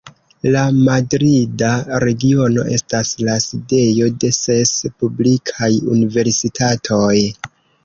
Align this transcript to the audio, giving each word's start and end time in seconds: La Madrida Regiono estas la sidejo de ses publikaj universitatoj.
La 0.53 0.61
Madrida 0.85 1.69
Regiono 2.03 2.63
estas 2.79 3.13
la 3.29 3.37
sidejo 3.45 4.09
de 4.25 4.33
ses 4.39 4.75
publikaj 5.05 5.71
universitatoj. 5.99 7.15